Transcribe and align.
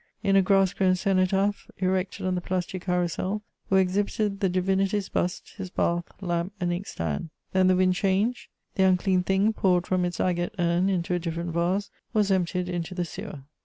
In 0.23 0.35
a 0.35 0.41
grass 0.41 0.73
grown 0.73 0.95
cenotaph, 0.95 1.69
erected 1.77 2.25
on 2.25 2.33
the 2.33 2.41
Place 2.41 2.65
du 2.65 2.79
Carrousel, 2.79 3.43
were 3.69 3.77
exhibited 3.77 4.39
the 4.39 4.49
divinity's 4.49 5.09
bust, 5.09 5.53
his 5.57 5.69
bath, 5.69 6.05
lamp, 6.21 6.53
and 6.59 6.73
inkstand. 6.73 7.29
Then 7.53 7.67
the 7.67 7.75
wind 7.75 7.93
changed: 7.93 8.47
the 8.73 8.81
unclean 8.83 9.21
thing, 9.21 9.53
poured 9.53 9.85
from 9.85 10.03
its 10.03 10.19
agate 10.19 10.55
urn 10.57 10.89
into 10.89 11.13
a 11.13 11.19
different 11.19 11.51
vase, 11.51 11.91
was 12.13 12.31
emptied 12.31 12.67
into 12.67 12.95
the 12.95 13.05
sewer. 13.05 13.43